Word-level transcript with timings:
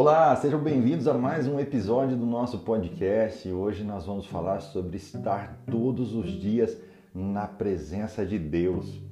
Olá, 0.00 0.36
sejam 0.36 0.62
bem-vindos 0.62 1.08
a 1.08 1.14
mais 1.14 1.48
um 1.48 1.58
episódio 1.58 2.16
do 2.16 2.24
nosso 2.24 2.60
podcast. 2.60 3.50
Hoje 3.50 3.82
nós 3.82 4.06
vamos 4.06 4.26
falar 4.26 4.60
sobre 4.60 4.96
estar 4.96 5.58
todos 5.68 6.14
os 6.14 6.30
dias 6.30 6.78
na 7.12 7.48
presença 7.48 8.24
de 8.24 8.38
Deus. 8.38 9.02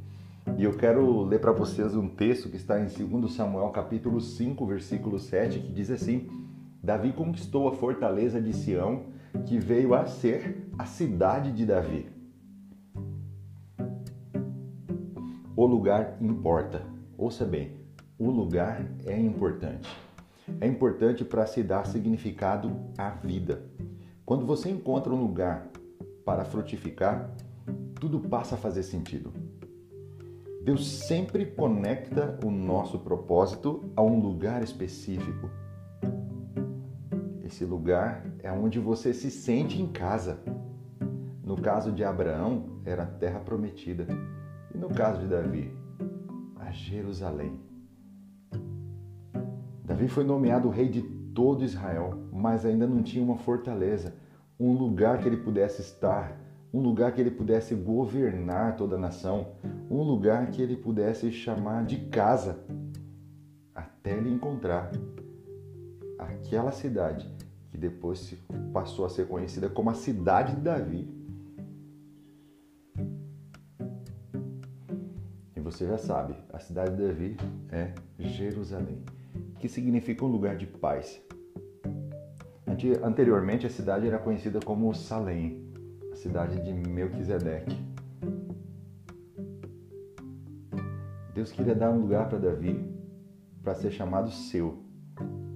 E 0.56 0.62
eu 0.62 0.76
quero 0.76 1.24
ler 1.24 1.40
para 1.40 1.50
vocês 1.50 1.96
um 1.96 2.06
texto 2.06 2.48
que 2.48 2.56
está 2.56 2.78
em 2.78 2.86
2 2.86 3.32
Samuel, 3.32 3.70
capítulo 3.70 4.20
5, 4.20 4.64
versículo 4.64 5.18
7, 5.18 5.58
que 5.58 5.72
diz 5.72 5.90
assim: 5.90 6.30
Davi 6.80 7.12
conquistou 7.12 7.66
a 7.66 7.72
fortaleza 7.72 8.40
de 8.40 8.52
Sião, 8.52 9.06
que 9.44 9.58
veio 9.58 9.92
a 9.92 10.06
ser 10.06 10.68
a 10.78 10.86
cidade 10.86 11.50
de 11.50 11.66
Davi. 11.66 12.08
O 15.56 15.66
lugar 15.66 16.16
importa. 16.20 16.86
Ouça 17.18 17.44
bem, 17.44 17.72
o 18.16 18.30
lugar 18.30 18.86
é 19.04 19.18
importante 19.18 20.05
é 20.60 20.66
importante 20.66 21.24
para 21.24 21.46
se 21.46 21.62
dar 21.62 21.86
significado 21.86 22.76
à 22.96 23.10
vida. 23.10 23.62
Quando 24.24 24.46
você 24.46 24.70
encontra 24.70 25.12
um 25.12 25.20
lugar 25.20 25.68
para 26.24 26.44
frutificar, 26.44 27.30
tudo 28.00 28.20
passa 28.20 28.54
a 28.54 28.58
fazer 28.58 28.82
sentido. 28.82 29.32
Deus 30.62 30.88
sempre 31.06 31.46
conecta 31.46 32.38
o 32.44 32.50
nosso 32.50 32.98
propósito 32.98 33.90
a 33.94 34.02
um 34.02 34.20
lugar 34.20 34.62
específico. 34.62 35.48
Esse 37.44 37.64
lugar 37.64 38.26
é 38.40 38.50
onde 38.50 38.80
você 38.80 39.14
se 39.14 39.30
sente 39.30 39.80
em 39.80 39.86
casa. 39.86 40.40
No 41.44 41.56
caso 41.56 41.92
de 41.92 42.02
Abraão, 42.02 42.80
era 42.84 43.04
a 43.04 43.06
terra 43.06 43.38
prometida. 43.38 44.06
E 44.74 44.78
no 44.78 44.88
caso 44.88 45.20
de 45.20 45.28
Davi, 45.28 45.72
a 46.56 46.72
Jerusalém. 46.72 47.65
Davi 49.86 50.08
foi 50.08 50.24
nomeado 50.24 50.68
rei 50.68 50.88
de 50.88 51.00
todo 51.32 51.62
Israel, 51.62 52.18
mas 52.32 52.66
ainda 52.66 52.88
não 52.88 53.04
tinha 53.04 53.22
uma 53.22 53.38
fortaleza, 53.38 54.14
um 54.58 54.72
lugar 54.72 55.20
que 55.20 55.28
ele 55.28 55.36
pudesse 55.36 55.80
estar, 55.80 56.36
um 56.74 56.80
lugar 56.80 57.12
que 57.12 57.20
ele 57.20 57.30
pudesse 57.30 57.72
governar 57.72 58.74
toda 58.74 58.96
a 58.96 58.98
nação, 58.98 59.52
um 59.88 60.02
lugar 60.02 60.50
que 60.50 60.60
ele 60.60 60.76
pudesse 60.76 61.30
chamar 61.30 61.84
de 61.84 61.98
casa, 62.06 62.58
até 63.72 64.16
ele 64.16 64.28
encontrar 64.28 64.90
aquela 66.18 66.72
cidade 66.72 67.30
que 67.70 67.78
depois 67.78 68.34
passou 68.72 69.04
a 69.04 69.08
ser 69.08 69.28
conhecida 69.28 69.68
como 69.68 69.88
a 69.88 69.94
cidade 69.94 70.56
de 70.56 70.62
Davi. 70.62 71.08
E 75.54 75.60
você 75.60 75.86
já 75.86 75.96
sabe, 75.96 76.34
a 76.52 76.58
cidade 76.58 76.96
de 76.96 77.06
Davi 77.06 77.36
é 77.70 77.94
Jerusalém 78.18 79.00
que 79.58 79.68
significa 79.68 80.24
um 80.24 80.28
lugar 80.28 80.56
de 80.56 80.66
paz. 80.66 81.22
Anteriormente, 83.02 83.66
a 83.66 83.70
cidade 83.70 84.06
era 84.06 84.18
conhecida 84.18 84.60
como 84.64 84.92
Salém, 84.94 85.72
a 86.12 86.16
cidade 86.16 86.62
de 86.62 86.72
Melquisedeque. 86.72 87.76
Deus 91.32 91.52
queria 91.52 91.74
dar 91.74 91.90
um 91.90 92.00
lugar 92.00 92.28
para 92.28 92.38
Davi 92.38 92.82
para 93.62 93.74
ser 93.74 93.90
chamado 93.90 94.30
seu, 94.30 94.82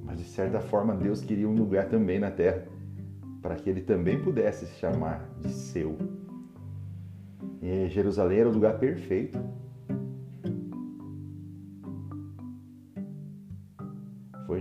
mas 0.03 0.19
de 0.19 0.25
certa 0.25 0.61
forma 0.61 0.95
Deus 0.95 1.21
queria 1.21 1.49
um 1.49 1.55
lugar 1.55 1.89
também 1.89 2.19
na 2.19 2.31
terra 2.31 2.67
para 3.41 3.55
que 3.57 3.71
ele 3.71 3.81
também 3.81 4.23
pudesse 4.23 4.67
se 4.67 4.79
chamar 4.79 5.29
de 5.41 5.51
seu. 5.51 5.97
E 7.63 7.89
Jerusalém 7.89 8.41
era 8.41 8.49
o 8.49 8.53
lugar 8.53 8.79
perfeito 8.79 9.39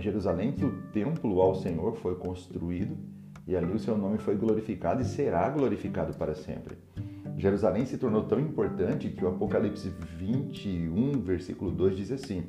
em 0.00 0.02
Jerusalém 0.02 0.52
que 0.52 0.64
o 0.64 0.72
templo 0.92 1.42
ao 1.42 1.54
Senhor 1.54 1.94
foi 1.96 2.16
construído 2.16 2.96
e 3.46 3.54
ali 3.54 3.70
o 3.72 3.78
seu 3.78 3.98
nome 3.98 4.16
foi 4.16 4.34
glorificado 4.34 5.02
e 5.02 5.04
será 5.04 5.48
glorificado 5.50 6.14
para 6.14 6.34
sempre. 6.34 6.78
Jerusalém 7.36 7.84
se 7.84 7.98
tornou 7.98 8.24
tão 8.24 8.40
importante 8.40 9.10
que 9.10 9.24
o 9.24 9.28
Apocalipse 9.28 9.92
21, 10.16 11.20
versículo 11.20 11.70
2 11.70 11.96
diz 11.96 12.12
assim: 12.12 12.44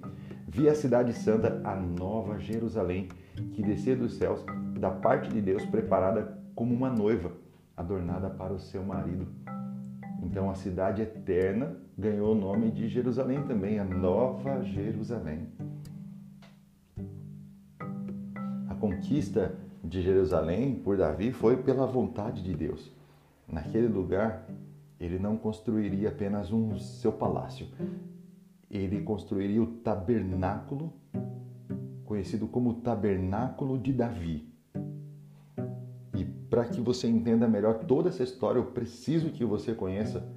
Vi 0.47 0.69
a 0.69 0.75
cidade 0.75 1.13
santa, 1.13 1.61
a 1.63 1.75
nova 1.75 2.39
Jerusalém, 2.39 3.09
que 3.53 3.61
descia 3.61 3.95
dos 3.95 4.13
céus, 4.15 4.43
da 4.79 4.89
parte 4.89 5.29
de 5.29 5.41
Deus, 5.41 5.65
preparada 5.65 6.37
como 6.55 6.73
uma 6.73 6.89
noiva, 6.89 7.31
adornada 7.75 8.29
para 8.29 8.53
o 8.53 8.59
seu 8.59 8.83
marido. 8.83 9.27
Então 10.23 10.49
a 10.49 10.55
cidade 10.55 11.01
eterna 11.01 11.75
ganhou 11.97 12.33
o 12.33 12.39
nome 12.39 12.71
de 12.71 12.87
Jerusalém 12.87 13.43
também, 13.43 13.79
a 13.79 13.85
nova 13.85 14.61
Jerusalém. 14.63 15.47
Conquista 18.81 19.53
de 19.83 20.01
Jerusalém 20.01 20.73
por 20.73 20.97
Davi 20.97 21.31
foi 21.31 21.55
pela 21.57 21.85
vontade 21.85 22.41
de 22.41 22.55
Deus. 22.55 22.91
Naquele 23.47 23.87
lugar, 23.87 24.49
ele 24.99 25.19
não 25.19 25.37
construiria 25.37 26.09
apenas 26.09 26.51
um 26.51 26.79
seu 26.79 27.11
palácio, 27.11 27.67
ele 28.69 29.01
construiria 29.01 29.61
o 29.61 29.67
tabernáculo, 29.67 30.91
conhecido 32.05 32.47
como 32.47 32.73
Tabernáculo 32.75 33.77
de 33.77 33.93
Davi. 33.93 34.51
E 36.15 36.25
para 36.49 36.65
que 36.65 36.81
você 36.81 37.07
entenda 37.07 37.47
melhor 37.47 37.85
toda 37.85 38.09
essa 38.09 38.23
história, 38.23 38.59
eu 38.59 38.65
preciso 38.65 39.29
que 39.29 39.45
você 39.45 39.75
conheça 39.75 40.27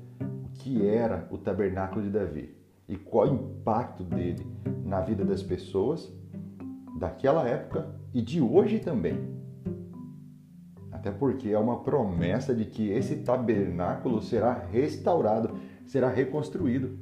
o 0.45 0.49
que 0.51 0.87
era 0.87 1.27
o 1.31 1.39
Tabernáculo 1.39 2.03
de 2.03 2.11
Davi 2.11 2.55
e 2.89 2.97
qual 2.97 3.27
o 3.27 3.35
impacto 3.35 4.05
dele 4.05 4.47
na 4.85 5.01
vida 5.01 5.25
das 5.25 5.43
pessoas 5.43 6.13
daquela 6.95 7.49
época 7.49 7.95
e 8.13 8.23
de 8.23 8.41
hoje 8.41 8.79
também. 8.79 9.19
Até 10.93 11.11
porque 11.11 11.51
é 11.51 11.59
uma 11.59 11.81
promessa 11.81 12.55
de 12.55 12.65
que 12.65 12.89
esse 12.91 13.17
tabernáculo 13.17 14.23
será 14.23 14.53
restaurado, 14.53 15.55
será 15.87 16.09
reconstruído. 16.09 16.99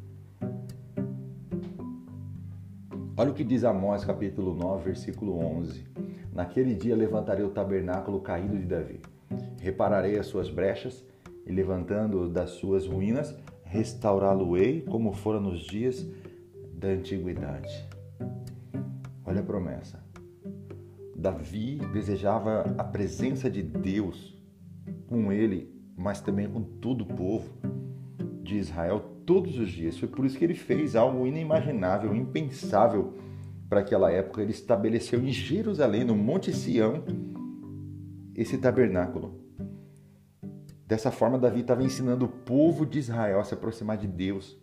Olha 3.17 3.31
o 3.31 3.35
que 3.35 3.45
diz 3.45 3.63
Amós 3.63 4.05
capítulo 4.05 4.55
9, 4.55 4.85
versículo 4.85 5.39
11. 5.39 5.85
Naquele 6.33 6.75
dia 6.75 6.97
levantarei 6.97 7.45
o 7.45 7.51
tabernáculo 7.51 8.21
caído 8.21 8.59
de 8.59 8.65
Davi. 8.65 9.01
Repararei 9.61 10.19
as 10.19 10.27
suas 10.27 10.49
brechas 10.49 11.05
e 11.47 11.53
levantando 11.53 12.29
das 12.29 12.51
suas 12.51 12.87
ruínas, 12.87 13.37
restaurá-lo-ei 13.65 14.81
como 14.81 15.13
fora 15.13 15.39
nos 15.39 15.61
dias 15.61 16.07
da 16.75 16.89
antiguidade. 16.89 17.87
Olha 19.33 19.41
a 19.41 19.45
promessa. 19.45 19.99
Davi 21.17 21.77
desejava 21.91 22.65
a 22.77 22.85
presença 22.85 23.51
de 23.51 23.63
Deus 23.63 24.39
com 25.07 25.33
ele, 25.33 25.75
mas 25.97 26.21
também 26.21 26.47
com 26.47 26.63
todo 26.63 27.01
o 27.01 27.07
povo 27.07 27.51
de 28.43 28.59
Israel 28.59 29.01
todos 29.25 29.59
os 29.59 29.71
dias. 29.71 29.97
Foi 29.97 30.07
por 30.07 30.27
isso 30.27 30.37
que 30.37 30.45
ele 30.45 30.55
fez 30.55 30.95
algo 30.95 31.27
inimaginável, 31.27 32.15
impensável 32.15 33.15
para 33.71 33.81
aquela 33.81 34.13
época. 34.13 34.43
Ele 34.43 34.51
estabeleceu 34.51 35.19
em 35.25 35.33
Jerusalém, 35.33 36.05
no 36.05 36.15
Monte 36.15 36.53
Sião, 36.53 37.03
esse 38.35 38.59
tabernáculo. 38.59 39.41
Dessa 40.87 41.11
forma, 41.11 41.39
Davi 41.39 41.61
estava 41.61 41.83
ensinando 41.83 42.27
o 42.27 42.29
povo 42.29 42.85
de 42.85 42.99
Israel 42.99 43.41
a 43.41 43.45
se 43.45 43.55
aproximar 43.55 43.97
de 43.97 44.07
Deus, 44.07 44.61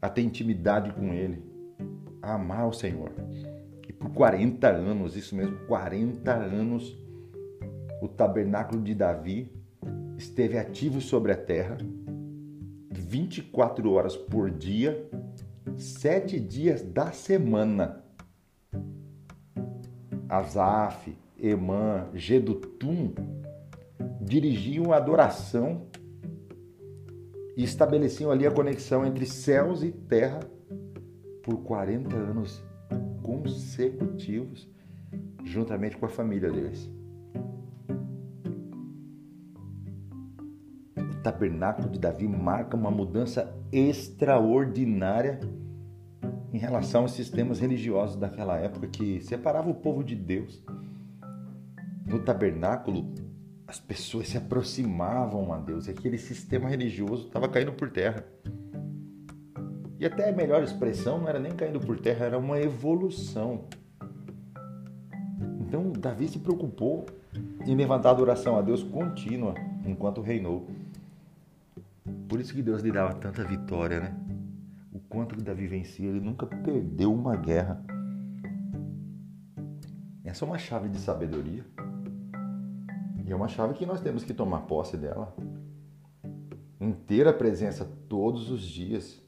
a 0.00 0.08
ter 0.08 0.22
intimidade 0.22 0.92
com 0.92 1.14
Ele, 1.14 1.40
a 2.20 2.34
amar 2.34 2.66
o 2.66 2.72
Senhor 2.72 3.12
por 4.02 4.10
40 4.10 4.68
anos, 4.68 5.16
isso 5.16 5.36
mesmo, 5.36 5.56
40 5.68 6.32
anos, 6.32 6.98
o 8.00 8.08
tabernáculo 8.08 8.82
de 8.82 8.94
Davi 8.96 9.52
esteve 10.18 10.58
ativo 10.58 11.00
sobre 11.00 11.30
a 11.30 11.36
terra 11.36 11.78
24 12.90 13.90
horas 13.92 14.16
por 14.16 14.50
dia, 14.50 15.08
sete 15.76 16.40
dias 16.40 16.82
da 16.82 17.12
semana. 17.12 18.02
Asaf, 20.28 21.16
Emã, 21.38 22.08
Gedutum 22.14 23.12
dirigiam 24.20 24.92
a 24.92 24.96
adoração 24.96 25.82
e 27.56 27.62
estabeleciam 27.62 28.30
ali 28.32 28.46
a 28.46 28.50
conexão 28.50 29.06
entre 29.06 29.26
céus 29.26 29.82
e 29.82 29.92
terra 29.92 30.40
por 31.42 31.58
40 31.58 32.16
anos 32.16 32.71
consecutivos, 33.40 34.68
juntamente 35.44 35.96
com 35.96 36.06
a 36.06 36.08
família 36.08 36.50
deles. 36.50 36.90
O 40.96 41.22
tabernáculo 41.22 41.88
de 41.88 41.98
Davi 41.98 42.26
marca 42.26 42.76
uma 42.76 42.90
mudança 42.90 43.54
extraordinária 43.70 45.40
em 46.52 46.58
relação 46.58 47.02
aos 47.02 47.12
sistemas 47.12 47.60
religiosos 47.60 48.16
daquela 48.16 48.58
época 48.58 48.86
que 48.88 49.20
separava 49.20 49.70
o 49.70 49.74
povo 49.74 50.04
de 50.04 50.14
Deus. 50.14 50.62
No 52.06 52.22
tabernáculo, 52.22 53.14
as 53.66 53.80
pessoas 53.80 54.28
se 54.28 54.36
aproximavam 54.36 55.52
a 55.52 55.58
Deus 55.58 55.86
e 55.86 55.90
aquele 55.90 56.18
sistema 56.18 56.68
religioso 56.68 57.26
estava 57.26 57.48
caindo 57.48 57.72
por 57.72 57.90
terra. 57.90 58.26
E 60.02 60.06
até 60.06 60.30
a 60.30 60.32
melhor 60.32 60.64
expressão 60.64 61.20
não 61.20 61.28
era 61.28 61.38
nem 61.38 61.52
caindo 61.52 61.78
por 61.78 61.96
terra, 61.96 62.26
era 62.26 62.36
uma 62.36 62.58
evolução. 62.58 63.66
Então, 65.60 65.92
Davi 65.92 66.26
se 66.26 66.40
preocupou 66.40 67.06
em 67.64 67.76
levantar 67.76 68.08
a 68.08 68.12
adoração 68.12 68.58
a 68.58 68.62
Deus 68.62 68.82
contínua 68.82 69.54
enquanto 69.86 70.20
reinou. 70.20 70.66
Por 72.28 72.40
isso 72.40 72.52
que 72.52 72.62
Deus 72.62 72.82
lhe 72.82 72.90
dava 72.90 73.14
tanta 73.14 73.44
vitória, 73.44 74.00
né? 74.00 74.16
O 74.92 74.98
quanto 74.98 75.36
que 75.36 75.42
Davi 75.44 75.68
vencia, 75.68 76.08
ele 76.08 76.18
nunca 76.18 76.46
perdeu 76.46 77.14
uma 77.14 77.36
guerra. 77.36 77.80
Essa 80.24 80.44
é 80.44 80.48
uma 80.48 80.58
chave 80.58 80.88
de 80.88 80.98
sabedoria. 80.98 81.64
E 83.24 83.30
é 83.30 83.36
uma 83.36 83.46
chave 83.46 83.74
que 83.74 83.86
nós 83.86 84.00
temos 84.00 84.24
que 84.24 84.34
tomar 84.34 84.62
posse 84.62 84.96
dela. 84.96 85.32
Em 86.80 86.90
ter 86.90 87.28
a 87.28 87.32
presença 87.32 87.88
todos 88.08 88.50
os 88.50 88.62
dias. 88.62 89.21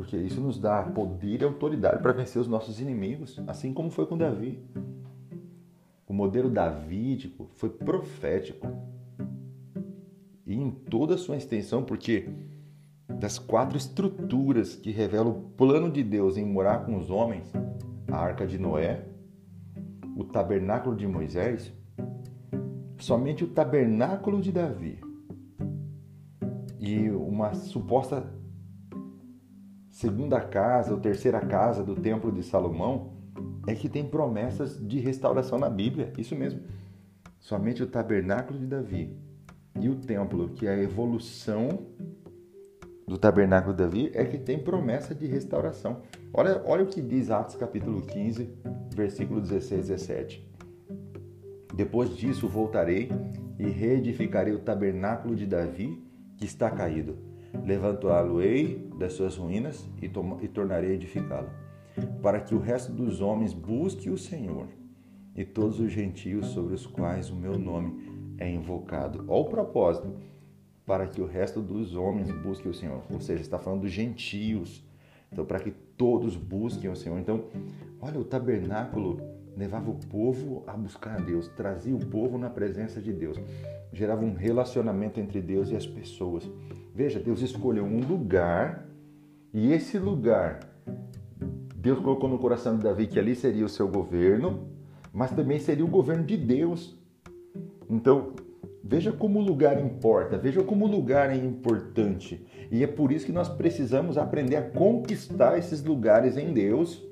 Porque 0.00 0.16
isso 0.16 0.40
nos 0.40 0.58
dá 0.58 0.82
poder 0.82 1.42
e 1.42 1.44
autoridade 1.44 2.00
para 2.00 2.14
vencer 2.14 2.40
os 2.40 2.48
nossos 2.48 2.80
inimigos, 2.80 3.38
assim 3.46 3.74
como 3.74 3.90
foi 3.90 4.06
com 4.06 4.16
Davi. 4.16 4.58
O 6.08 6.14
modelo 6.14 6.48
davídico 6.48 7.50
foi 7.56 7.68
profético. 7.68 8.66
E 10.46 10.54
em 10.54 10.70
toda 10.70 11.16
a 11.16 11.18
sua 11.18 11.36
extensão, 11.36 11.84
porque 11.84 12.30
das 13.10 13.38
quatro 13.38 13.76
estruturas 13.76 14.74
que 14.74 14.90
revelam 14.90 15.32
o 15.32 15.42
plano 15.50 15.90
de 15.90 16.02
Deus 16.02 16.38
em 16.38 16.46
morar 16.46 16.86
com 16.86 16.96
os 16.96 17.10
homens, 17.10 17.52
a 18.10 18.16
arca 18.16 18.46
de 18.46 18.58
Noé, 18.58 19.04
o 20.16 20.24
tabernáculo 20.24 20.96
de 20.96 21.06
Moisés, 21.06 21.70
somente 22.96 23.44
o 23.44 23.48
tabernáculo 23.48 24.40
de 24.40 24.50
Davi 24.50 24.98
e 26.78 27.10
uma 27.10 27.52
suposta 27.52 28.39
segunda 30.00 30.40
casa 30.40 30.94
ou 30.94 30.98
terceira 30.98 31.40
casa 31.40 31.84
do 31.84 31.94
templo 31.94 32.32
de 32.32 32.42
Salomão 32.42 33.12
é 33.66 33.74
que 33.74 33.86
tem 33.86 34.02
promessas 34.02 34.80
de 34.80 34.98
restauração 34.98 35.58
na 35.58 35.68
Bíblia, 35.68 36.10
isso 36.16 36.34
mesmo. 36.34 36.62
Somente 37.38 37.82
o 37.82 37.86
tabernáculo 37.86 38.58
de 38.58 38.66
Davi 38.66 39.14
e 39.78 39.90
o 39.90 39.96
templo, 39.96 40.48
que 40.54 40.66
é 40.66 40.70
a 40.70 40.82
evolução 40.82 41.86
do 43.06 43.18
tabernáculo 43.18 43.74
de 43.74 43.82
Davi, 43.82 44.10
é 44.14 44.24
que 44.24 44.38
tem 44.38 44.58
promessa 44.58 45.14
de 45.14 45.26
restauração. 45.26 46.00
Olha, 46.32 46.62
olha 46.64 46.84
o 46.84 46.86
que 46.86 47.02
diz 47.02 47.30
Atos 47.30 47.56
capítulo 47.56 48.00
15, 48.00 48.48
versículo 48.94 49.38
16 49.38 49.84
e 49.84 49.92
17. 49.92 50.50
Depois 51.74 52.16
disso 52.16 52.48
voltarei 52.48 53.10
e 53.58 53.68
reedificarei 53.68 54.54
o 54.54 54.60
tabernáculo 54.60 55.36
de 55.36 55.44
Davi 55.44 56.02
que 56.38 56.46
está 56.46 56.70
caído. 56.70 57.29
Levantá-lo-ei 57.64 58.90
das 58.98 59.14
suas 59.14 59.36
ruínas 59.36 59.88
e, 60.00 60.06
e 60.44 60.48
tornarei 60.48 60.92
edificá-lo, 60.92 61.50
para 62.22 62.40
que 62.40 62.54
o 62.54 62.58
resto 62.58 62.92
dos 62.92 63.20
homens 63.20 63.52
busque 63.52 64.08
o 64.08 64.18
Senhor 64.18 64.68
e 65.34 65.44
todos 65.44 65.80
os 65.80 65.90
gentios 65.90 66.46
sobre 66.48 66.74
os 66.74 66.86
quais 66.86 67.30
o 67.30 67.36
meu 67.36 67.58
nome 67.58 68.34
é 68.38 68.50
invocado. 68.50 69.24
Olha 69.28 69.42
o 69.42 69.44
propósito, 69.44 70.14
para 70.84 71.06
que 71.06 71.20
o 71.20 71.26
resto 71.26 71.60
dos 71.60 71.94
homens 71.94 72.30
busque 72.30 72.68
o 72.68 72.74
Senhor. 72.74 73.02
Ou 73.10 73.20
seja, 73.20 73.40
está 73.40 73.58
falando 73.58 73.82
dos 73.82 73.92
gentios. 73.92 74.84
Então, 75.32 75.44
para 75.44 75.60
que 75.60 75.70
todos 75.70 76.36
busquem 76.36 76.90
o 76.90 76.96
Senhor. 76.96 77.18
Então, 77.18 77.44
olha, 78.00 78.18
o 78.18 78.24
tabernáculo 78.24 79.20
levava 79.56 79.90
o 79.90 79.94
povo 79.94 80.64
a 80.66 80.72
buscar 80.72 81.16
a 81.16 81.20
Deus, 81.20 81.48
trazia 81.48 81.94
o 81.94 82.04
povo 82.06 82.38
na 82.38 82.50
presença 82.50 83.00
de 83.00 83.12
Deus, 83.12 83.38
gerava 83.92 84.24
um 84.24 84.34
relacionamento 84.34 85.20
entre 85.20 85.40
Deus 85.40 85.70
e 85.70 85.76
as 85.76 85.86
pessoas. 85.86 86.48
Veja, 86.94 87.20
Deus 87.20 87.40
escolheu 87.40 87.84
um 87.84 88.00
lugar 88.00 88.86
e 89.52 89.72
esse 89.72 89.98
lugar 89.98 90.60
Deus 91.80 91.98
colocou 91.98 92.28
no 92.28 92.38
coração 92.38 92.76
de 92.76 92.82
Davi 92.82 93.06
que 93.06 93.18
ali 93.18 93.34
seria 93.34 93.64
o 93.64 93.68
seu 93.68 93.88
governo, 93.88 94.68
mas 95.12 95.30
também 95.30 95.58
seria 95.58 95.84
o 95.84 95.88
governo 95.88 96.24
de 96.24 96.36
Deus. 96.36 96.94
Então, 97.88 98.34
veja 98.84 99.10
como 99.10 99.38
o 99.38 99.42
lugar 99.42 99.82
importa, 99.82 100.36
veja 100.36 100.62
como 100.62 100.84
o 100.84 100.88
lugar 100.88 101.30
é 101.30 101.36
importante. 101.36 102.46
E 102.70 102.84
é 102.84 102.86
por 102.86 103.10
isso 103.10 103.24
que 103.24 103.32
nós 103.32 103.48
precisamos 103.48 104.18
aprender 104.18 104.56
a 104.56 104.70
conquistar 104.70 105.56
esses 105.56 105.82
lugares 105.82 106.36
em 106.36 106.52
Deus 106.52 107.02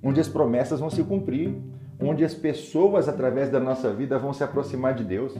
onde 0.00 0.20
as 0.20 0.28
promessas 0.28 0.78
vão 0.78 0.88
se 0.88 1.02
cumprir, 1.02 1.56
onde 2.00 2.24
as 2.24 2.32
pessoas 2.32 3.08
através 3.08 3.50
da 3.50 3.58
nossa 3.58 3.92
vida 3.92 4.18
vão 4.20 4.32
se 4.32 4.44
aproximar 4.44 4.94
de 4.94 5.02
Deus, 5.02 5.34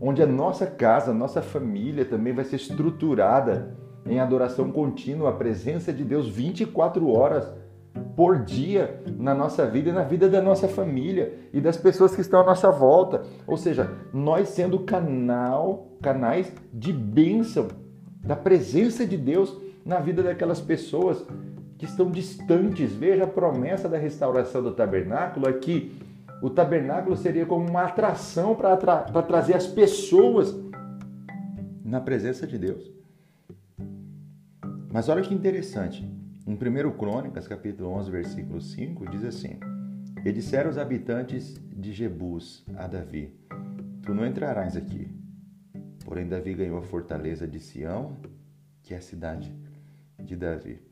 onde 0.00 0.22
a 0.22 0.26
nossa 0.26 0.66
casa, 0.66 1.10
a 1.10 1.14
nossa 1.14 1.42
família 1.42 2.04
também 2.04 2.32
vai 2.32 2.44
ser 2.44 2.56
estruturada 2.56 3.76
em 4.06 4.20
adoração 4.20 4.70
contínua, 4.70 5.30
a 5.30 5.34
presença 5.34 5.92
de 5.92 6.04
Deus 6.04 6.28
24 6.28 7.08
horas 7.08 7.52
por 8.16 8.44
dia 8.44 9.02
na 9.18 9.34
nossa 9.34 9.66
vida 9.66 9.90
e 9.90 9.92
na 9.92 10.02
vida 10.02 10.28
da 10.28 10.40
nossa 10.40 10.68
família 10.68 11.34
e 11.52 11.60
das 11.60 11.76
pessoas 11.76 12.14
que 12.14 12.20
estão 12.20 12.40
à 12.40 12.44
nossa 12.44 12.70
volta. 12.70 13.22
Ou 13.46 13.56
seja, 13.56 13.90
nós 14.12 14.48
sendo 14.48 14.80
canal, 14.80 15.88
canais 16.00 16.52
de 16.72 16.92
bênção 16.92 17.68
da 18.22 18.36
presença 18.36 19.06
de 19.06 19.16
Deus 19.16 19.56
na 19.84 20.00
vida 20.00 20.22
daquelas 20.22 20.60
pessoas 20.60 21.24
que 21.78 21.84
estão 21.84 22.10
distantes. 22.10 22.92
Veja 22.92 23.24
a 23.24 23.28
promessa 23.28 23.88
da 23.88 23.96
restauração 23.96 24.62
do 24.62 24.72
tabernáculo 24.72 25.48
aqui. 25.48 25.92
O 26.40 26.48
tabernáculo 26.48 27.16
seria 27.16 27.44
como 27.44 27.68
uma 27.68 27.84
atração 27.84 28.54
para 28.54 28.76
tra 28.76 29.02
trazer 29.22 29.54
as 29.54 29.66
pessoas 29.66 30.54
na 31.84 32.00
presença 32.00 32.46
de 32.46 32.56
Deus. 32.56 32.92
Mas 34.92 35.08
olha 35.08 35.22
que 35.22 35.34
interessante. 35.34 36.08
Em 36.46 36.54
1 36.54 36.90
Crônicas, 36.96 37.48
capítulo 37.48 37.90
11, 37.90 38.10
versículo 38.10 38.60
5, 38.60 39.10
diz 39.10 39.24
assim: 39.24 39.58
E 40.24 40.32
disseram 40.32 40.70
os 40.70 40.78
habitantes 40.78 41.54
de 41.72 41.92
Jebus 41.92 42.64
a 42.76 42.86
Davi: 42.86 43.34
Tu 44.02 44.14
não 44.14 44.24
entrarás 44.24 44.76
aqui. 44.76 45.10
Porém, 46.04 46.26
Davi 46.26 46.54
ganhou 46.54 46.78
a 46.78 46.82
fortaleza 46.82 47.46
de 47.46 47.58
Sião, 47.58 48.16
que 48.82 48.94
é 48.94 48.96
a 48.96 49.02
cidade 49.02 49.54
de 50.18 50.36
Davi 50.36 50.87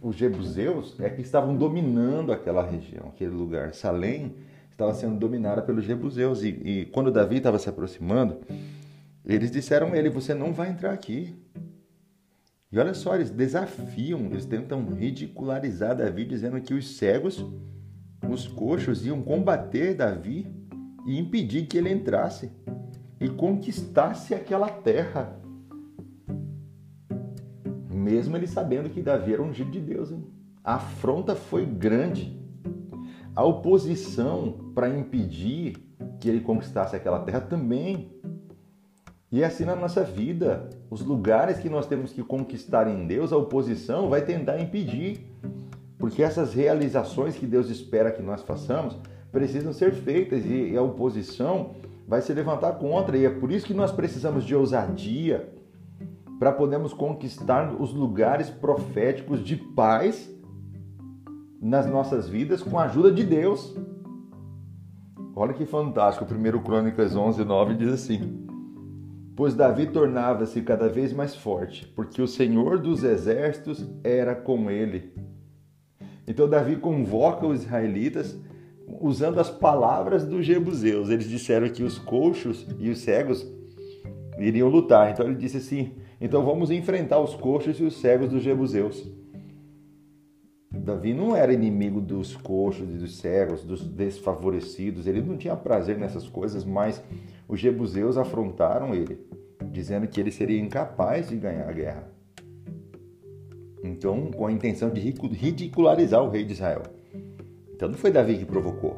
os 0.00 0.16
jebuseus 0.16 0.98
é 1.00 1.08
que 1.08 1.22
estavam 1.22 1.56
dominando 1.56 2.32
aquela 2.32 2.64
região, 2.64 3.08
aquele 3.08 3.30
lugar. 3.30 3.72
Salém 3.72 4.34
estava 4.70 4.92
sendo 4.94 5.18
dominada 5.18 5.62
pelos 5.62 5.84
jebuseus. 5.84 6.42
E, 6.42 6.48
e 6.48 6.86
quando 6.86 7.10
Davi 7.10 7.36
estava 7.36 7.58
se 7.58 7.68
aproximando, 7.68 8.40
eles 9.24 9.50
disseram 9.50 9.92
a 9.92 9.96
ele: 9.96 10.10
Você 10.10 10.34
não 10.34 10.52
vai 10.52 10.70
entrar 10.70 10.92
aqui. 10.92 11.34
E 12.70 12.78
olha 12.78 12.94
só, 12.94 13.14
eles 13.14 13.30
desafiam, 13.30 14.20
eles 14.30 14.46
tentam 14.46 14.84
ridicularizar 14.94 15.94
Davi, 15.94 16.24
dizendo 16.24 16.58
que 16.60 16.72
os 16.72 16.96
cegos, 16.96 17.44
os 18.28 18.48
coxos, 18.48 19.04
iam 19.04 19.20
combater 19.20 19.94
Davi 19.94 20.46
e 21.06 21.18
impedir 21.18 21.66
que 21.66 21.76
ele 21.76 21.92
entrasse 21.92 22.50
e 23.20 23.28
conquistasse 23.28 24.34
aquela 24.34 24.68
terra 24.68 25.38
mesmo 28.12 28.36
ele 28.36 28.46
sabendo 28.46 28.90
que 28.90 29.00
Davi 29.00 29.32
era 29.32 29.42
ungido 29.42 29.70
de 29.70 29.80
Deus. 29.80 30.12
Hein? 30.12 30.22
A 30.62 30.74
afronta 30.74 31.34
foi 31.34 31.64
grande. 31.64 32.38
A 33.34 33.42
oposição 33.42 34.72
para 34.74 34.88
impedir 34.88 35.76
que 36.20 36.28
ele 36.28 36.40
conquistasse 36.40 36.94
aquela 36.94 37.20
terra 37.20 37.40
também. 37.40 38.12
E 39.30 39.42
é 39.42 39.46
assim 39.46 39.64
na 39.64 39.74
nossa 39.74 40.04
vida. 40.04 40.68
Os 40.90 41.00
lugares 41.00 41.58
que 41.58 41.70
nós 41.70 41.86
temos 41.86 42.12
que 42.12 42.22
conquistar 42.22 42.86
em 42.86 43.06
Deus, 43.06 43.32
a 43.32 43.36
oposição 43.38 44.10
vai 44.10 44.22
tentar 44.22 44.60
impedir. 44.60 45.26
Porque 45.98 46.22
essas 46.22 46.52
realizações 46.52 47.34
que 47.34 47.46
Deus 47.46 47.70
espera 47.70 48.12
que 48.12 48.22
nós 48.22 48.42
façamos 48.42 48.98
precisam 49.30 49.72
ser 49.72 49.94
feitas 49.94 50.44
e 50.44 50.76
a 50.76 50.82
oposição 50.82 51.70
vai 52.06 52.20
se 52.20 52.34
levantar 52.34 52.72
contra. 52.72 53.16
E 53.16 53.24
é 53.24 53.30
por 53.30 53.50
isso 53.50 53.64
que 53.64 53.72
nós 53.72 53.90
precisamos 53.90 54.44
de 54.44 54.54
ousadia 54.54 55.48
para 56.42 56.50
podermos 56.50 56.92
conquistar 56.92 57.72
os 57.80 57.94
lugares 57.94 58.50
proféticos 58.50 59.44
de 59.44 59.54
paz 59.54 60.28
nas 61.60 61.86
nossas 61.86 62.28
vidas 62.28 62.64
com 62.64 62.80
a 62.80 62.86
ajuda 62.86 63.12
de 63.12 63.22
Deus. 63.22 63.72
Olha 65.36 65.54
que 65.54 65.64
fantástico, 65.64 66.26
1 66.28 66.62
Crônicas 66.64 67.14
11, 67.14 67.44
9 67.44 67.74
diz 67.74 67.92
assim: 67.92 68.44
Pois 69.36 69.54
Davi 69.54 69.86
tornava-se 69.86 70.60
cada 70.62 70.88
vez 70.88 71.12
mais 71.12 71.32
forte, 71.32 71.86
porque 71.94 72.20
o 72.20 72.26
Senhor 72.26 72.76
dos 72.76 73.04
exércitos 73.04 73.88
era 74.02 74.34
com 74.34 74.68
ele. 74.68 75.14
Então 76.26 76.48
Davi 76.48 76.74
convoca 76.74 77.46
os 77.46 77.62
israelitas 77.62 78.36
usando 79.00 79.38
as 79.38 79.48
palavras 79.48 80.24
dos 80.24 80.44
jebuseus. 80.44 81.08
Eles 81.08 81.28
disseram 81.28 81.68
que 81.68 81.84
os 81.84 81.98
coxos 81.98 82.66
e 82.80 82.90
os 82.90 82.98
cegos 82.98 83.46
iriam 84.40 84.68
lutar. 84.68 85.12
Então 85.12 85.24
ele 85.24 85.36
disse 85.36 85.58
assim: 85.58 86.01
então 86.24 86.44
vamos 86.44 86.70
enfrentar 86.70 87.18
os 87.18 87.34
coxos 87.34 87.80
e 87.80 87.82
os 87.82 88.00
cegos 88.00 88.28
dos 88.28 88.44
jebuseus. 88.44 89.10
Davi 90.70 91.12
não 91.12 91.34
era 91.34 91.52
inimigo 91.52 92.00
dos 92.00 92.36
coxos 92.36 92.88
e 92.88 92.92
dos 92.92 93.16
cegos, 93.16 93.64
dos 93.64 93.84
desfavorecidos, 93.84 95.08
ele 95.08 95.20
não 95.20 95.36
tinha 95.36 95.56
prazer 95.56 95.98
nessas 95.98 96.28
coisas, 96.28 96.64
mas 96.64 97.02
os 97.48 97.58
jebuseus 97.58 98.16
afrontaram 98.16 98.94
ele, 98.94 99.18
dizendo 99.72 100.06
que 100.06 100.20
ele 100.20 100.30
seria 100.30 100.60
incapaz 100.60 101.28
de 101.28 101.36
ganhar 101.36 101.68
a 101.68 101.72
guerra. 101.72 102.08
Então, 103.82 104.30
com 104.30 104.46
a 104.46 104.52
intenção 104.52 104.90
de 104.90 105.00
ridicularizar 105.00 106.22
o 106.22 106.30
rei 106.30 106.44
de 106.44 106.52
Israel. 106.52 106.82
Então 107.74 107.88
não 107.88 107.98
foi 107.98 108.12
Davi 108.12 108.38
que 108.38 108.44
provocou. 108.44 108.96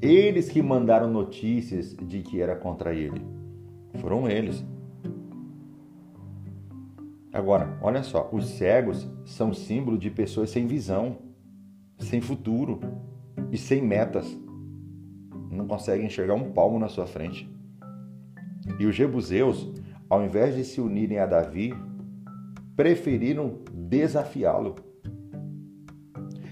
Eles 0.00 0.48
que 0.48 0.62
mandaram 0.62 1.10
notícias 1.10 1.96
de 1.96 2.22
que 2.22 2.40
era 2.40 2.54
contra 2.54 2.94
ele. 2.94 3.20
Foram 3.96 4.30
eles. 4.30 4.64
Agora, 7.38 7.78
olha 7.80 8.02
só, 8.02 8.28
os 8.32 8.48
cegos 8.48 9.08
são 9.24 9.54
símbolo 9.54 9.96
de 9.96 10.10
pessoas 10.10 10.50
sem 10.50 10.66
visão, 10.66 11.18
sem 11.96 12.20
futuro 12.20 12.80
e 13.52 13.56
sem 13.56 13.80
metas. 13.80 14.36
Não 15.48 15.64
conseguem 15.68 16.06
enxergar 16.06 16.34
um 16.34 16.50
palmo 16.50 16.80
na 16.80 16.88
sua 16.88 17.06
frente. 17.06 17.48
E 18.80 18.84
os 18.84 18.96
jebuseus, 18.96 19.72
ao 20.10 20.24
invés 20.24 20.56
de 20.56 20.64
se 20.64 20.80
unirem 20.80 21.20
a 21.20 21.26
Davi, 21.26 21.72
preferiram 22.74 23.60
desafiá-lo. 23.72 24.74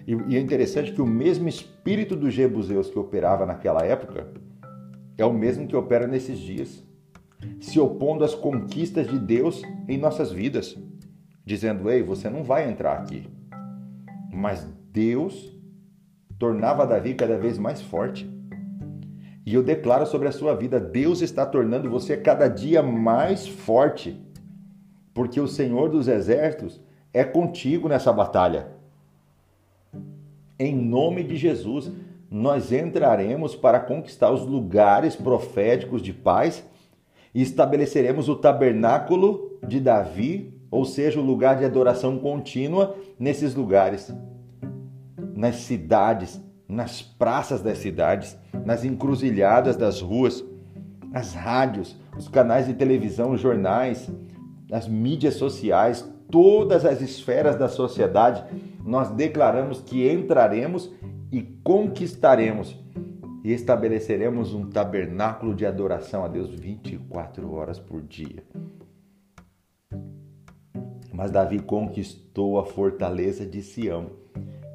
E 0.07 0.37
é 0.37 0.40
interessante 0.40 0.93
que 0.93 1.02
o 1.02 1.07
mesmo 1.07 1.49
espírito 1.49 2.14
dos 2.14 2.33
jebuseus 2.33 2.88
que 2.88 2.99
operava 3.00 3.45
naquela 3.45 3.85
época 3.85 4.33
é 5.19 5.25
o 5.25 5.33
mesmo 5.33 5.66
que 5.66 5.75
opera 5.75 6.07
nesses 6.07 6.38
dias, 6.38 6.87
se 7.61 7.79
opondo 7.81 8.25
às 8.25 8.35
conquistas 8.35 9.09
de 9.09 9.19
Deus 9.19 9.62
em 9.88 9.99
nossas 9.99 10.33
vidas, 10.33 10.76
dizendo: 11.45 11.91
Ei, 11.91 12.03
você 12.03 12.29
não 12.29 12.43
vai 12.43 12.69
entrar 12.69 12.99
aqui. 12.99 13.26
Mas 14.33 14.67
Deus 14.93 15.53
tornava 16.38 16.87
Davi 16.87 17.15
cada 17.15 17.38
vez 17.38 17.59
mais 17.59 17.81
forte. 17.81 18.31
E 19.45 19.55
eu 19.55 19.62
declaro 19.62 20.07
sobre 20.07 20.29
a 20.29 20.33
sua 20.33 20.55
vida: 20.55 20.81
Deus 20.81 21.23
está 21.23 21.47
tornando 21.47 21.88
você 21.91 22.17
cada 22.17 22.49
dia 22.49 22.83
mais 22.83 23.47
forte, 23.47 24.21
porque 25.15 25.41
o 25.41 25.47
Senhor 25.47 25.88
dos 25.88 26.09
Exércitos 26.09 26.81
é 27.12 27.25
contigo 27.25 27.88
nessa 27.88 28.12
batalha. 28.12 28.69
Em 30.59 30.75
nome 30.75 31.23
de 31.23 31.37
Jesus, 31.37 31.91
nós 32.31 32.73
entraremos 32.73 33.55
para 33.55 33.79
conquistar 33.79 34.31
os 34.31 34.45
lugares 34.45 35.15
proféticos 35.15 36.03
de 36.03 36.12
paz 36.12 36.65
e 37.35 37.42
estabeleceremos 37.42 38.28
o 38.28 38.37
tabernáculo 38.37 39.59
de 39.66 39.80
Davi, 39.80 40.54
ou 40.71 40.85
seja, 40.85 41.21
o 41.21 41.25
lugar 41.25 41.59
de 41.59 41.64
adoração 41.64 42.18
contínua 42.18 42.97
nesses 43.18 43.54
lugares, 43.54 44.12
nas 45.35 45.56
cidades, 45.56 46.40
nas 46.68 47.02
praças 47.02 47.62
das 47.62 47.78
cidades, 47.78 48.37
nas 48.64 48.85
encruzilhadas 48.85 49.76
das 49.76 50.00
ruas, 50.00 50.45
nas 51.11 51.35
rádios, 51.35 51.97
os 52.16 52.28
canais 52.28 52.66
de 52.66 52.75
televisão, 52.75 53.33
os 53.33 53.40
jornais, 53.40 54.11
as 54.73 54.88
mídias 54.88 55.35
sociais, 55.35 56.11
todas 56.30 56.85
as 56.85 57.00
esferas 57.00 57.56
da 57.56 57.68
sociedade 57.68 58.45
nós 58.87 59.11
declaramos 59.11 59.80
que 59.80 60.09
entraremos 60.09 60.92
e 61.33 61.42
conquistaremos 61.42 62.78
e 63.47 63.53
estabeleceremos 63.53 64.53
um 64.53 64.69
tabernáculo 64.69 65.55
de 65.55 65.65
adoração 65.65 66.25
a 66.25 66.29
Deus 66.29 66.50
24 66.50 67.49
horas 67.53 67.79
por 67.79 68.03
dia. 68.03 68.43
Mas 71.12 71.31
Davi 71.31 71.61
conquistou 71.61 72.59
a 72.59 72.67
fortaleza 72.67 73.47
de 73.47 73.62
Sião, 73.62 74.11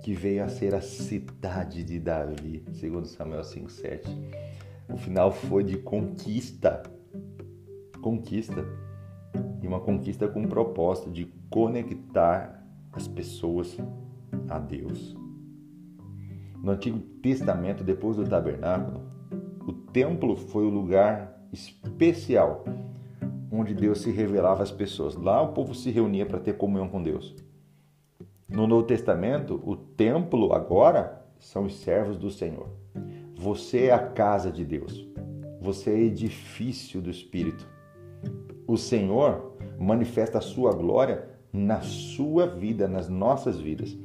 que 0.02 0.14
veio 0.14 0.42
a 0.42 0.48
ser 0.48 0.74
a 0.74 0.80
cidade 0.80 1.84
de 1.84 2.00
Davi, 2.00 2.64
segundo 2.72 3.08
Samuel 3.08 3.44
5:7. 3.44 4.08
O 4.88 4.96
final 4.96 5.34
foi 5.34 5.66
de 5.66 5.76
conquista. 5.76 6.82
Conquista. 8.02 8.66
E 9.62 9.68
uma 9.68 9.82
conquista 9.82 10.30
com 10.30 10.44
o 10.44 10.48
propósito 10.48 11.12
de 11.12 11.26
conectar 11.50 12.66
as 12.94 13.06
pessoas 13.06 13.78
a 14.48 14.58
Deus. 14.58 15.21
No 16.62 16.72
Antigo 16.72 17.00
Testamento, 17.22 17.84
depois 17.84 18.18
do 18.18 18.28
tabernáculo, 18.28 19.02
o 19.66 19.74
templo 19.74 20.36
foi 20.36 20.64
o 20.64 20.70
lugar 20.70 21.42
especial 21.52 22.64
onde 23.52 23.74
Deus 23.74 24.02
se 24.02 24.12
revelava 24.12 24.64
às 24.64 24.72
pessoas. 24.72 25.16
Lá 25.16 25.42
o 25.42 25.54
povo 25.54 25.76
se 25.76 25.92
reunia 25.92 26.26
para 26.26 26.40
ter 26.40 26.54
comunhão 26.54 26.88
com 26.88 27.02
Deus. 27.02 27.36
No 28.48 28.68
Novo 28.68 28.86
Testamento, 28.86 29.62
o 29.66 29.76
templo 29.76 30.54
agora 30.54 31.26
são 31.40 31.66
os 31.66 31.80
servos 31.80 32.18
do 32.18 32.30
Senhor. 32.30 32.70
Você 33.36 33.86
é 33.86 33.92
a 33.92 34.08
casa 34.08 34.52
de 34.52 34.64
Deus. 34.64 35.08
Você 35.60 35.90
é 35.90 36.00
edifício 36.00 37.02
do 37.02 37.10
Espírito. 37.10 37.68
O 38.68 38.78
Senhor 38.78 39.58
manifesta 39.80 40.38
a 40.38 40.42
sua 40.42 40.74
glória 40.74 41.28
na 41.52 41.82
sua 41.82 42.46
vida, 42.46 42.88
nas 42.88 43.10
nossas 43.10 43.60
vidas. 43.60 43.98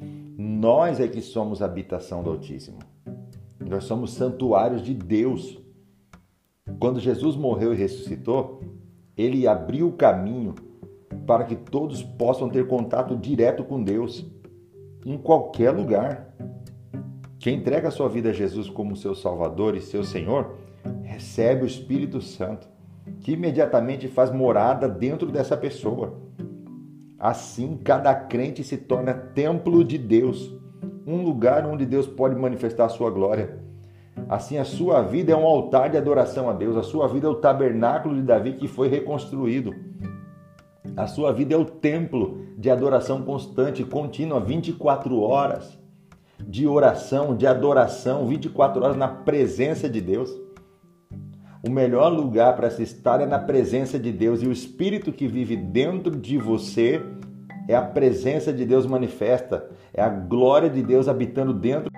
Nós 0.49 1.01
é 1.01 1.09
que 1.09 1.21
somos 1.21 1.61
habitação 1.61 2.23
do 2.23 2.31
Altíssimo. 2.31 2.79
Nós 3.59 3.83
somos 3.83 4.13
santuários 4.13 4.81
de 4.81 4.95
Deus. 4.95 5.61
Quando 6.79 7.01
Jesus 7.01 7.35
morreu 7.35 7.75
e 7.75 7.77
ressuscitou, 7.77 8.61
ele 9.17 9.49
abriu 9.49 9.89
o 9.89 9.95
caminho 9.95 10.55
para 11.27 11.43
que 11.43 11.57
todos 11.57 12.01
possam 12.01 12.49
ter 12.49 12.69
contato 12.69 13.17
direto 13.17 13.65
com 13.65 13.83
Deus, 13.83 14.25
em 15.05 15.19
qualquer 15.19 15.73
lugar. 15.73 16.33
Quem 17.41 17.57
entrega 17.57 17.89
a 17.89 17.91
sua 17.91 18.09
vida 18.09 18.31
a 18.31 18.33
Jesus 18.33 18.71
como 18.71 18.95
seu 18.95 19.17
Salvador 19.17 19.75
e 19.75 19.81
seu 19.81 20.05
Senhor, 20.05 20.55
recebe 21.03 21.65
o 21.65 21.67
Espírito 21.67 22.21
Santo, 22.21 22.69
que 23.19 23.33
imediatamente 23.33 24.07
faz 24.07 24.31
morada 24.31 24.89
dentro 24.89 25.33
dessa 25.33 25.57
pessoa. 25.57 26.17
Assim, 27.27 27.77
cada 27.83 28.15
crente 28.15 28.63
se 28.63 28.77
torna 28.77 29.13
templo 29.13 29.83
de 29.83 29.99
Deus, 29.99 30.57
um 31.05 31.23
lugar 31.23 31.67
onde 31.67 31.85
Deus 31.85 32.07
pode 32.07 32.37
manifestar 32.37 32.85
a 32.85 32.89
sua 32.89 33.11
glória. 33.11 33.59
Assim, 34.29 34.59
a 34.59 34.65
sua 34.65 35.03
vida 35.03 35.33
é 35.33 35.37
um 35.37 35.45
altar 35.45 35.91
de 35.91 35.97
adoração 35.97 36.49
a 36.49 36.53
Deus, 36.53 36.77
a 36.77 36.85
sua 36.85 37.09
vida 37.09 37.27
é 37.27 37.29
o 37.29 37.35
tabernáculo 37.35 38.15
de 38.15 38.23
Davi 38.23 38.53
que 38.53 38.69
foi 38.69 38.87
reconstruído. 38.87 39.75
A 40.97 41.09
sua 41.09 41.33
vida 41.33 41.53
é 41.53 41.57
o 41.59 41.65
templo 41.65 42.47
de 42.57 42.71
adoração 42.71 43.21
constante, 43.23 43.83
contínua, 43.83 44.39
24 44.39 45.21
horas 45.21 45.77
de 46.47 46.65
oração, 46.65 47.37
de 47.37 47.45
adoração, 47.45 48.25
24 48.29 48.85
horas 48.85 48.97
na 48.97 49.09
presença 49.09 49.89
de 49.89 50.01
Deus. 50.01 50.31
O 51.67 51.71
melhor 51.71 52.11
lugar 52.11 52.55
para 52.55 52.71
se 52.71 52.85
estar 52.85 53.21
é 53.21 53.27
na 53.27 53.41
presença 53.41 53.99
de 53.99 54.13
Deus 54.13 54.41
e 54.41 54.47
o 54.47 54.53
Espírito 54.53 55.11
que 55.11 55.27
vive 55.27 55.57
dentro 55.57 56.15
de 56.15 56.39
você 56.39 57.03
é 57.69 57.75
a 57.75 57.83
presença 57.83 58.53
de 58.53 58.65
Deus 58.65 58.87
manifesta, 58.87 59.69
é 59.93 60.03
a 60.03 60.09
glória 60.09 60.71
de 60.71 60.83
Deus 60.83 61.09
habitando 61.09 61.53
dentro 61.53 61.91